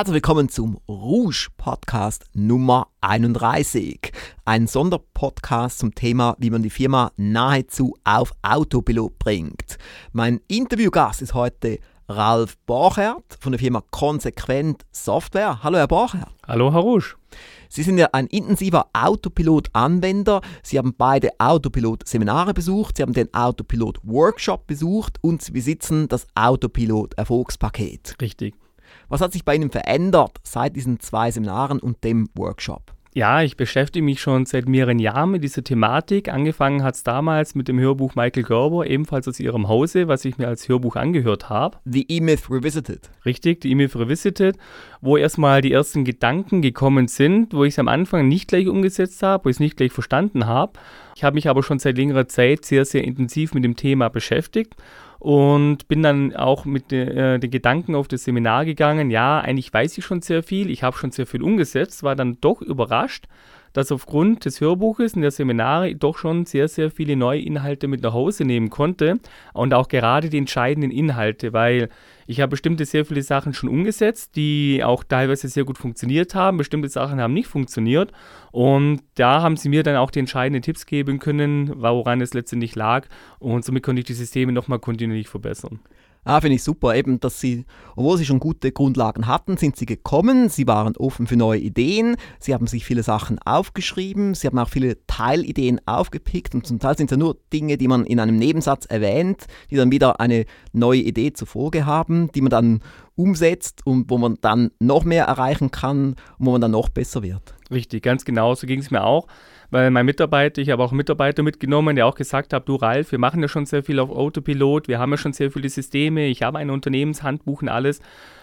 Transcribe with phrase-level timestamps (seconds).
[0.00, 4.12] Herzlich willkommen zum Rouge Podcast Nummer 31.
[4.46, 9.76] Ein Sonderpodcast zum Thema, wie man die Firma nahezu auf Autopilot bringt.
[10.12, 15.62] Mein Interviewgast ist heute Ralf Borchert von der Firma Konsequent Software.
[15.62, 16.32] Hallo Herr Borchert.
[16.48, 17.16] Hallo Herr Rouge.
[17.68, 20.40] Sie sind ja ein intensiver Autopilot-Anwender.
[20.62, 28.16] Sie haben beide Autopilot-Seminare besucht, Sie haben den Autopilot-Workshop besucht und Sie besitzen das Autopilot-Erfolgspaket.
[28.22, 28.54] Richtig.
[29.10, 32.94] Was hat sich bei Ihnen verändert seit diesen zwei Seminaren und dem Workshop?
[33.12, 36.28] Ja, ich beschäftige mich schon seit mehreren Jahren mit dieser Thematik.
[36.28, 40.38] Angefangen hat es damals mit dem Hörbuch Michael Gerber, ebenfalls aus Ihrem Hause, was ich
[40.38, 41.78] mir als Hörbuch angehört habe.
[41.84, 43.10] The E-Myth Revisited.
[43.24, 44.56] Richtig, die E-Myth Revisited,
[45.00, 49.24] wo erstmal die ersten Gedanken gekommen sind, wo ich es am Anfang nicht gleich umgesetzt
[49.24, 50.74] habe, wo ich es nicht gleich verstanden habe.
[51.16, 54.76] Ich habe mich aber schon seit längerer Zeit sehr, sehr intensiv mit dem Thema beschäftigt
[55.20, 59.72] und bin dann auch mit de, äh, den Gedanken auf das Seminar gegangen, ja, eigentlich
[59.72, 63.26] weiß ich schon sehr viel, ich habe schon sehr viel umgesetzt, war dann doch überrascht,
[63.72, 68.02] dass aufgrund des Hörbuches und der Seminare doch schon sehr, sehr viele neue Inhalte mit
[68.02, 69.18] nach Hause nehmen konnte
[69.52, 71.88] und auch gerade die entscheidenden Inhalte, weil
[72.26, 76.58] ich habe bestimmte sehr viele Sachen schon umgesetzt, die auch teilweise sehr gut funktioniert haben,
[76.58, 78.12] bestimmte Sachen haben nicht funktioniert
[78.52, 82.74] und da haben sie mir dann auch die entscheidenden Tipps geben können, woran es letztendlich
[82.76, 83.06] lag
[83.38, 85.80] und somit konnte ich die Systeme nochmal kontinuierlich verbessern.
[86.22, 87.64] Ah, finde ich super, eben, dass sie,
[87.96, 92.16] obwohl sie schon gute Grundlagen hatten, sind sie gekommen, sie waren offen für neue Ideen,
[92.38, 96.54] sie haben sich viele Sachen aufgeschrieben, sie haben auch viele Teilideen aufgepickt.
[96.54, 99.76] Und zum Teil sind es ja nur Dinge, die man in einem Nebensatz erwähnt, die
[99.76, 102.80] dann wieder eine neue Idee zur Folge haben, die man dann
[103.16, 107.22] umsetzt und wo man dann noch mehr erreichen kann und wo man dann noch besser
[107.22, 107.54] wird.
[107.70, 109.26] Richtig, ganz genau, so ging es mir auch
[109.70, 113.18] weil mein Mitarbeiter, ich habe auch Mitarbeiter mitgenommen, der auch gesagt hat, du Ralf, wir
[113.18, 116.42] machen ja schon sehr viel auf Autopilot, wir haben ja schon sehr viele Systeme, ich
[116.42, 118.00] habe ein Unternehmenshandbuch und alles.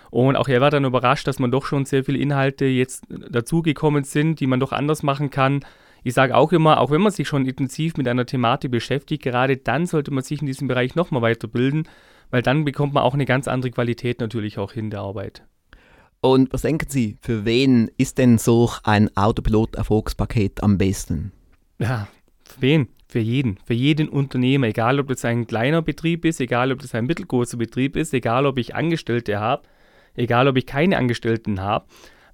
[0.09, 4.05] Und auch er war dann überrascht, dass man doch schon sehr viele Inhalte jetzt dazugekommen
[4.05, 5.65] sind, die man doch anders machen kann.
[6.03, 9.57] Ich sage auch immer, auch wenn man sich schon intensiv mit einer Thematik beschäftigt, gerade
[9.57, 11.89] dann sollte man sich in diesem Bereich nochmal weiterbilden,
[12.31, 15.43] weil dann bekommt man auch eine ganz andere Qualität natürlich auch in der Arbeit.
[16.21, 21.31] Und was denken Sie, für wen ist denn solch ein Autopilot-Erfolgspaket am besten?
[21.79, 22.07] Ja,
[22.43, 22.87] für wen?
[23.09, 26.93] Für jeden, für jeden Unternehmer, egal ob das ein kleiner Betrieb ist, egal ob das
[26.93, 29.63] ein mittelgroßer Betrieb ist, egal ob ich Angestellte habe,
[30.15, 31.85] egal ob ich keine Angestellten habe,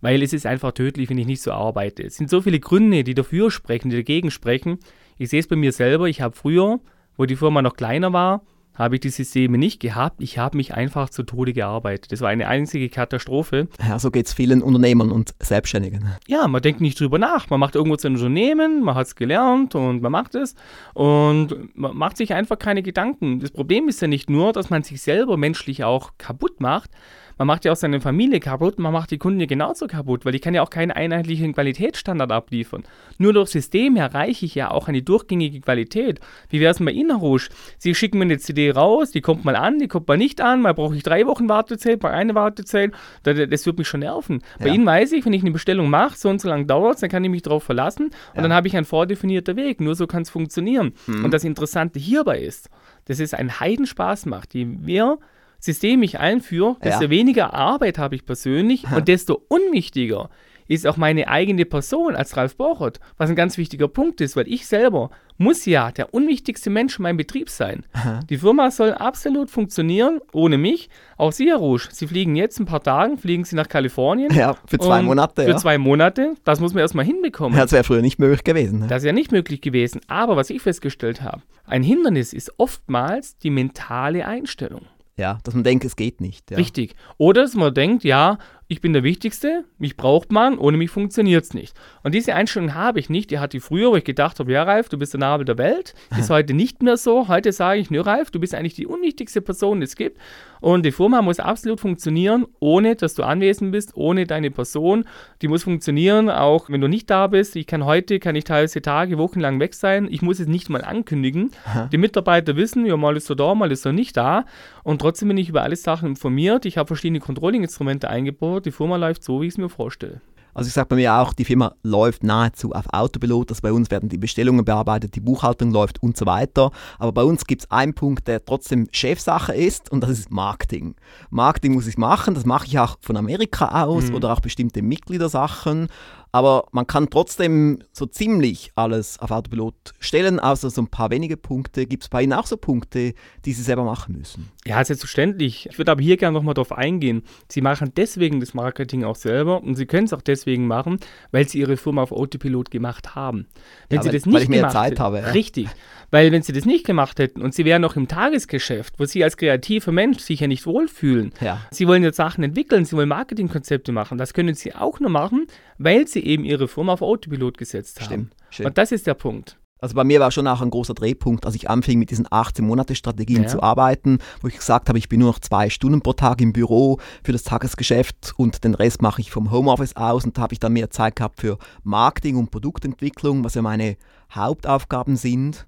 [0.02, 2.02] weil es ist einfach tödlich, wenn ich nicht so arbeite.
[2.02, 4.80] Es sind so viele Gründe, die dafür sprechen, die dagegen sprechen.
[5.20, 6.80] Ich sehe es bei mir selber, ich habe früher,
[7.18, 8.42] wo die Firma noch kleiner war,
[8.74, 10.22] habe ich die Systeme nicht gehabt.
[10.22, 12.12] Ich habe mich einfach zu Tode gearbeitet.
[12.12, 13.68] Das war eine einzige Katastrophe.
[13.88, 16.08] Ja, so geht es vielen Unternehmern und Selbstständigen.
[16.28, 17.50] Ja, man denkt nicht drüber nach.
[17.50, 20.56] Man macht irgendwo sein Unternehmen, man hat es gelernt und man macht es
[20.94, 23.40] und man macht sich einfach keine Gedanken.
[23.40, 26.92] Das Problem ist ja nicht nur, dass man sich selber menschlich auch kaputt macht,
[27.38, 30.36] man macht ja auch seine Familie kaputt, man macht die Kunden ja genauso kaputt, weil
[30.36, 32.84] ich kann ja auch keinen einheitlichen Qualitätsstandard abliefern.
[33.18, 36.20] Nur durch System erreiche ich ja auch eine durchgängige Qualität.
[36.50, 37.50] Wie wäre es bei Ihnen, Herr Rouge?
[37.78, 40.62] Sie schicken mir eine CD raus, die kommt mal an, die kommt mal nicht an,
[40.62, 42.92] mal brauche ich drei Wochen Wartezeit, mal eine Wartezeit,
[43.24, 44.42] das, das wird mich schon nerven.
[44.60, 44.66] Ja.
[44.66, 47.02] Bei Ihnen weiß ich, wenn ich eine Bestellung mache, so und so lange dauert es,
[47.02, 48.42] dann kann ich mich darauf verlassen und ja.
[48.42, 49.82] dann habe ich einen vordefinierter Weg.
[49.82, 50.94] Nur so kann es funktionieren.
[51.08, 51.26] Mhm.
[51.26, 52.70] Und das Interessante hierbei ist,
[53.06, 55.18] dass es einen Heidenspaß macht, je mehr
[55.64, 57.10] System ich einführe, desto ja.
[57.10, 60.30] weniger Arbeit habe ich persönlich und desto unwichtiger
[60.68, 64.48] ist auch meine eigene Person als Ralf Bochert, was ein ganz wichtiger Punkt ist, weil
[64.50, 67.86] ich selber muss ja der unwichtigste Mensch in meinem Betrieb sein.
[67.94, 68.20] Aha.
[68.30, 70.90] Die Firma soll absolut funktionieren ohne mich.
[71.16, 74.34] Auch Sie, Herr Rouge, Sie fliegen jetzt ein paar Tagen, fliegen Sie nach Kalifornien.
[74.34, 75.44] Ja, für zwei Monate.
[75.44, 75.58] Für ja.
[75.58, 76.34] zwei Monate.
[76.44, 77.58] Das muss man erstmal hinbekommen.
[77.58, 78.80] Ja, das wäre früher nicht möglich gewesen.
[78.80, 78.88] Ne?
[78.88, 80.02] Das wäre nicht möglich gewesen.
[80.08, 84.88] Aber was ich festgestellt habe, ein Hindernis ist oftmals die mentale Einstellung.
[85.18, 86.50] Ja, dass man denkt, es geht nicht.
[86.50, 86.58] Ja.
[86.58, 86.96] Richtig.
[87.18, 88.38] Oder dass man denkt, ja,
[88.68, 91.76] ich bin der Wichtigste, mich braucht man, ohne mich funktioniert es nicht.
[92.02, 93.30] Und diese Einstellung habe ich nicht.
[93.30, 95.58] Die hatte ich früher, wo ich gedacht habe, ja, Ralf, du bist der Nabel der
[95.58, 95.94] Welt.
[96.18, 97.28] Ist heute nicht mehr so.
[97.28, 100.18] Heute sage ich, nö, Ralf, du bist eigentlich die unwichtigste Person, die es gibt.
[100.62, 105.04] Und die Firma muss absolut funktionieren, ohne dass du anwesend bist, ohne deine Person.
[105.42, 107.58] Die muss funktionieren, auch wenn du nicht da bist.
[107.58, 110.08] Ich kann heute, kann ich teilweise Tage, Wochen lang weg sein.
[110.10, 111.52] Ich muss es nicht mal ankündigen.
[111.66, 111.90] Aha.
[111.92, 114.46] Die Mitarbeiter wissen, ja, mal ist er da, mal ist er nicht da.
[114.84, 116.66] Und trotzdem bin ich über alle Sachen informiert.
[116.66, 120.22] Ich habe verschiedene Controlling-Instrumente eingebaut die Firma läuft so, wie ich es mir vorstelle.
[120.54, 123.50] Also ich sage bei mir auch, die Firma läuft nahezu auf Autopilot.
[123.50, 126.72] Also bei uns werden die Bestellungen bearbeitet, die Buchhaltung läuft und so weiter.
[127.00, 130.96] Aber bei uns gibt es einen Punkt, der trotzdem Chefsache ist und das ist Marketing.
[131.30, 134.16] Marketing muss ich machen, das mache ich auch von Amerika aus mhm.
[134.16, 135.88] oder auch bestimmte Mitgliedersachen.
[136.36, 141.38] Aber man kann trotzdem so ziemlich alles auf Autopilot stellen, außer so ein paar wenige
[141.38, 141.86] Punkte.
[141.86, 143.14] Gibt es bei Ihnen auch so Punkte,
[143.46, 144.50] die Sie selber machen müssen?
[144.66, 145.68] Ja, selbstverständlich.
[145.70, 147.22] Ich würde aber hier gerne nochmal darauf eingehen.
[147.50, 150.98] Sie machen deswegen das Marketing auch selber und Sie können es auch deswegen machen,
[151.32, 153.46] weil Sie Ihre Firma auf Autopilot gemacht haben.
[153.90, 155.28] Wenn Ja, Sie weil- das nicht weil ich mehr gemacht Zeit habe, ja.
[155.28, 155.70] Richtig.
[156.10, 159.24] Weil wenn Sie das nicht gemacht hätten und Sie wären noch im Tagesgeschäft, wo Sie
[159.24, 161.60] als kreativer Mensch sich ja nicht wohlfühlen, Ja.
[161.70, 164.18] Sie wollen jetzt Sachen entwickeln, Sie wollen Marketingkonzepte machen.
[164.18, 165.46] Das können Sie auch nur machen,
[165.78, 168.06] weil Sie eben Ihre Firma auf Autopilot gesetzt haben.
[168.06, 168.68] Stimmt, stimmt.
[168.70, 169.58] Und das ist der Punkt.
[169.80, 173.44] Also bei mir war schon auch ein großer Drehpunkt, als ich anfing mit diesen 18-Monate-Strategien
[173.44, 173.48] Ja.
[173.50, 176.54] zu arbeiten, wo ich gesagt habe, ich bin nur noch zwei Stunden pro Tag im
[176.54, 180.54] Büro für das Tagesgeschäft und den Rest mache ich vom Homeoffice aus und da habe
[180.54, 183.98] ich dann mehr Zeit gehabt für Marketing und Produktentwicklung, was ja meine
[184.34, 185.66] Hauptaufgaben sind.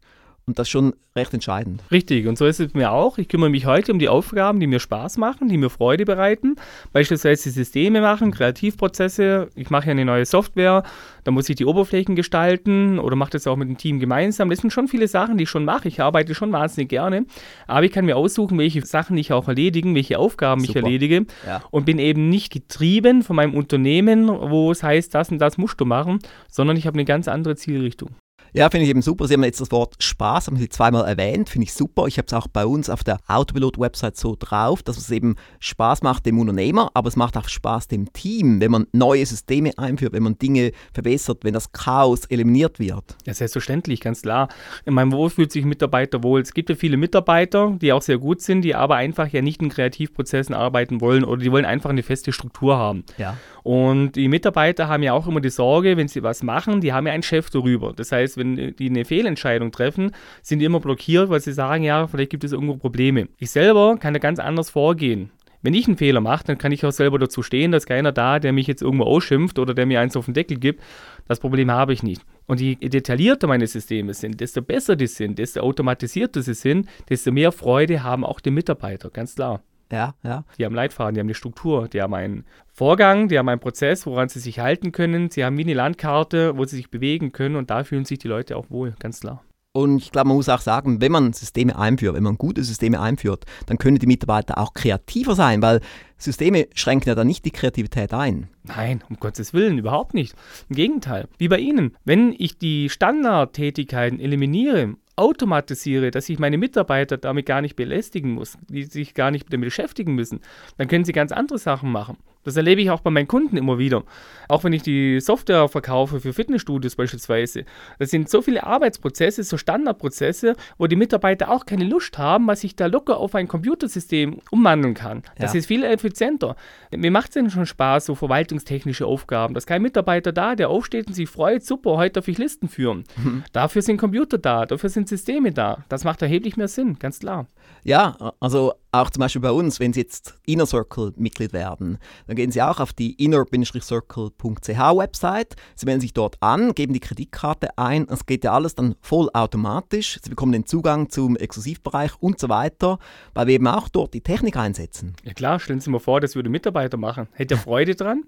[0.47, 1.81] Und das ist schon recht entscheidend.
[1.89, 3.17] Richtig, und so ist es mir auch.
[3.17, 6.55] Ich kümmere mich heute um die Aufgaben, die mir Spaß machen, die mir Freude bereiten.
[6.93, 9.49] Beispielsweise Systeme machen, Kreativprozesse.
[9.55, 10.83] Ich mache ja eine neue Software,
[11.23, 14.51] da muss ich die Oberflächen gestalten oder mache das auch mit dem Team gemeinsam.
[14.51, 15.87] Das sind schon viele Sachen, die ich schon mache.
[15.87, 17.25] Ich arbeite schon wahnsinnig gerne,
[17.65, 20.81] aber ich kann mir aussuchen, welche Sachen ich auch erledigen, welche Aufgaben ich Super.
[20.81, 21.63] erledige Ja.
[21.71, 25.81] und bin eben nicht getrieben von meinem Unternehmen, wo es heißt, das und das musst
[25.81, 26.19] du machen,
[26.51, 28.11] sondern ich habe eine ganz andere Zielrichtung.
[28.55, 29.27] Ja, finde ich eben super.
[29.27, 32.07] Sie haben jetzt das Wort Spaß, haben Sie zweimal erwähnt, finde ich super.
[32.07, 36.03] Ich habe es auch bei uns auf der Autopilot-Website so drauf, dass es eben Spaß
[36.03, 40.13] macht dem Unternehmer, aber es macht auch Spaß dem Team, wenn man neue Systeme einführt,
[40.13, 43.17] wenn man Dinge verbessert, wenn das Chaos eliminiert wird.
[43.25, 44.47] Ja, selbstverständlich, ganz klar.
[44.85, 46.39] In meinem Wo fühlt sich Mitarbeiter wohl.
[46.39, 49.61] Es gibt ja viele Mitarbeiter, die auch sehr gut sind, die aber einfach ja nicht
[49.61, 53.03] in Kreativprozessen arbeiten wollen oder die wollen einfach eine feste Struktur haben.
[53.17, 53.35] Ja.
[53.63, 57.07] Und die Mitarbeiter haben ja auch immer die Sorge, wenn sie was machen, die haben
[57.07, 57.93] ja einen Chef darüber.
[57.93, 60.11] Das heißt, wenn die eine Fehlentscheidung treffen,
[60.41, 63.27] sind die immer blockiert, weil sie sagen, ja, vielleicht gibt es irgendwo Probleme.
[63.37, 65.31] Ich selber kann da ganz anders vorgehen.
[65.65, 68.37] Wenn ich einen Fehler mache, dann kann ich auch selber dazu stehen, dass keiner da,
[68.37, 70.79] der mich jetzt irgendwo ausschimpft oder der mir eins auf den Deckel gibt.
[71.27, 72.21] Das Problem habe ich nicht.
[72.45, 77.31] Und je detaillierter meine Systeme sind, desto besser die sind, desto automatisierter sie sind, desto
[77.31, 79.63] mehr Freude haben auch die Mitarbeiter, ganz klar.
[79.91, 80.45] Ja, ja.
[80.59, 82.45] Die haben Leitfaden, die haben eine Struktur, die haben einen
[82.77, 85.29] Vorgang, die haben einen Prozess, woran sie sich halten können.
[85.29, 88.27] Sie haben wie eine Landkarte, wo sie sich bewegen können und da fühlen sich die
[88.27, 89.41] Leute auch wohl, ganz klar.
[89.71, 92.99] Und ich glaube, man muss auch sagen, wenn man Systeme einführt, wenn man gute Systeme
[92.99, 95.79] einführt, dann können die Mitarbeiter auch kreativer sein, weil
[96.17, 98.49] Systeme schränken ja dann nicht die Kreativität ein.
[98.63, 100.35] Nein, um Gottes Willen, überhaupt nicht.
[100.67, 101.95] Im Gegenteil, wie bei Ihnen.
[102.03, 108.57] Wenn ich die Standardtätigkeiten eliminiere, automatisiere, dass ich meine Mitarbeiter damit gar nicht belästigen muss,
[108.67, 110.41] die sich gar nicht damit beschäftigen müssen,
[110.77, 112.17] dann können sie ganz andere Sachen machen.
[112.45, 114.03] Das erlebe ich auch bei meinen Kunden immer wieder.
[114.47, 117.65] Auch wenn ich die Software verkaufe für Fitnessstudios beispielsweise.
[117.99, 122.63] Das sind so viele Arbeitsprozesse, so Standardprozesse, wo die Mitarbeiter auch keine Lust haben, was
[122.63, 125.23] ich da locker auf ein Computersystem umwandeln kann.
[125.37, 125.59] Das Ja.
[125.59, 126.55] ist viel effizienter.
[126.95, 129.53] Mir macht es denn schon Spaß, so verwaltungstechnische Aufgaben.
[129.53, 132.69] Da ist kein Mitarbeiter da, der aufsteht und sich freut, super, heute darf ich Listen
[132.69, 133.03] führen.
[133.51, 135.83] Dafür sind Computer da, dafür sind Systeme da.
[135.89, 137.47] Das macht erheblich mehr Sinn, ganz klar.
[137.83, 141.97] Ja, also auch zum Beispiel bei uns, wenn Sie jetzt Inner Circle Mitglied werden,
[142.27, 145.55] dann gehen Sie auch auf die inner-circle.ch Website.
[145.75, 148.07] Sie melden sich dort an, geben die Kreditkarte ein.
[148.09, 150.19] Es geht ja alles dann vollautomatisch.
[150.21, 152.99] Sie bekommen den Zugang zum Exklusivbereich und so weiter,
[153.33, 155.15] weil wir eben auch dort die Technik einsetzen.
[155.23, 157.27] Ja klar, stellen Sie mal vor, das würde Mitarbeiter machen.
[157.33, 158.23] Hätte er Freude dran?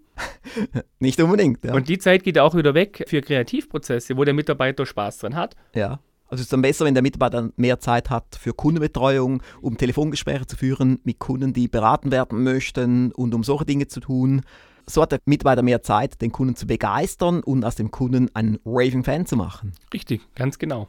[1.00, 1.64] Nicht unbedingt.
[1.64, 1.74] Ja.
[1.74, 5.56] Und die Zeit geht auch wieder weg für Kreativprozesse, wo der Mitarbeiter Spaß dran hat.
[5.74, 6.00] ja.
[6.30, 10.46] Also es ist dann besser, wenn der Mitarbeiter mehr Zeit hat für Kundenbetreuung, um Telefongespräche
[10.46, 14.42] zu führen mit Kunden, die beraten werden möchten und um solche Dinge zu tun.
[14.86, 18.60] So hat der Mitarbeiter mehr Zeit, den Kunden zu begeistern und aus dem Kunden einen
[18.66, 19.74] Raving Fan zu machen.
[19.94, 20.88] Richtig, ganz genau.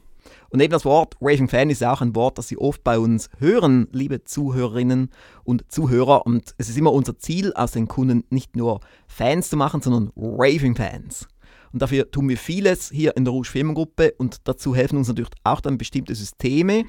[0.50, 2.98] Und eben das Wort Raving Fan ist ja auch ein Wort, das Sie oft bei
[2.98, 5.10] uns hören, liebe Zuhörerinnen
[5.44, 6.26] und Zuhörer.
[6.26, 10.10] Und es ist immer unser Ziel, aus den Kunden nicht nur Fans zu machen, sondern
[10.16, 11.28] Raving Fans.
[11.72, 15.30] Und dafür tun wir vieles hier in der Rouge Firmengruppe und dazu helfen uns natürlich
[15.44, 16.84] auch dann bestimmte Systeme.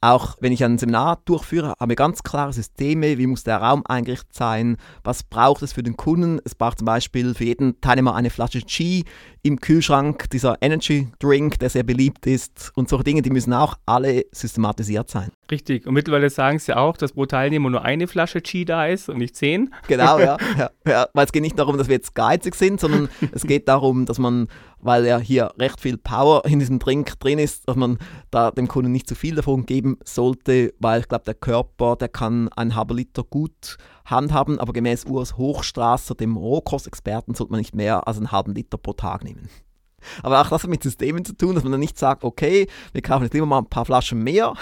[0.00, 3.18] Auch wenn ich ein Seminar durchführe, haben wir ganz klare Systeme.
[3.18, 4.76] Wie muss der Raum eingerichtet sein?
[5.02, 6.40] Was braucht es für den Kunden?
[6.44, 9.04] Es braucht zum Beispiel für jeden Teilnehmer eine Flasche G
[9.42, 12.70] im Kühlschrank, dieser Energy Drink, der sehr beliebt ist.
[12.74, 15.30] Und solche Dinge, die müssen auch alle systematisiert sein.
[15.50, 15.86] Richtig.
[15.86, 19.18] Und mittlerweile sagen sie auch, dass pro Teilnehmer nur eine Flasche Chi da ist und
[19.18, 19.72] nicht zehn.
[19.86, 21.06] Genau, ja, ja, ja.
[21.14, 24.18] Weil es geht nicht darum, dass wir jetzt geizig sind, sondern es geht darum, dass
[24.18, 24.48] man,
[24.80, 27.98] weil ja hier recht viel Power in diesem Drink drin ist, dass man
[28.30, 32.08] da dem Kunden nicht zu viel davon geben sollte, weil ich glaube, der Körper, der
[32.08, 37.74] kann einen halben Liter gut handhaben, aber gemäß Urs Hochstrasser, dem Rohkostexperten, sollte man nicht
[37.74, 39.48] mehr als einen halben Liter pro Tag nehmen.
[40.22, 43.02] Aber auch das hat mit Systemen zu tun, dass man dann nicht sagt, okay, wir
[43.02, 44.54] kaufen jetzt immer mal ein paar Flaschen mehr,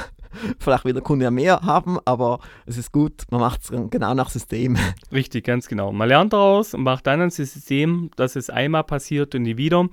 [0.59, 4.15] Vielleicht will der Kunde ja mehr haben, aber es ist gut, man macht es genau
[4.15, 4.77] nach System.
[5.13, 5.93] Richtig, ganz genau.
[5.93, 9.89] Man lernt daraus und macht dann ein System, dass es einmal passiert und nie wieder.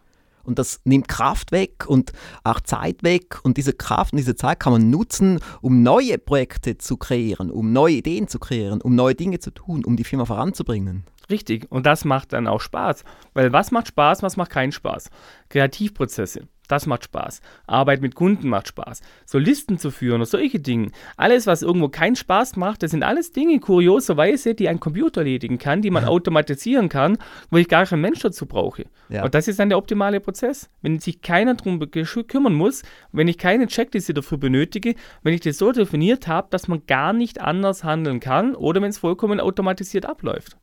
[0.46, 2.12] Und das nimmt Kraft weg und
[2.44, 3.40] auch Zeit weg.
[3.42, 7.72] Und diese Kraft und diese Zeit kann man nutzen, um neue Projekte zu kreieren, um
[7.72, 11.04] neue Ideen zu kreieren, um neue Dinge zu tun, um die Firma voranzubringen.
[11.28, 11.70] Richtig.
[11.70, 13.02] Und das macht dann auch Spaß.
[13.34, 15.10] Weil was macht Spaß, was macht keinen Spaß?
[15.48, 16.46] Kreativprozesse.
[16.68, 17.40] Das macht Spaß.
[17.66, 19.00] Arbeit mit Kunden macht Spaß.
[19.24, 20.90] So Listen zu führen oder solche Dinge.
[21.16, 25.58] Alles, was irgendwo keinen Spaß macht, das sind alles Dinge, kurioserweise, die ein Computer erledigen
[25.58, 27.18] kann, die man automatisieren kann,
[27.50, 28.84] wo ich gar keinen Mensch dazu brauche.
[29.08, 29.24] Ja.
[29.24, 30.70] Und das ist dann der optimale Prozess.
[30.82, 31.80] Wenn sich keiner darum
[32.28, 32.82] kümmern muss,
[33.12, 37.12] wenn ich keine Checkliste dafür benötige, wenn ich das so definiert habe, dass man gar
[37.12, 40.56] nicht anders handeln kann oder wenn es vollkommen automatisiert abläuft.